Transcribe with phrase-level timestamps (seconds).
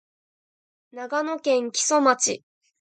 [0.93, 2.43] 長野県木曽町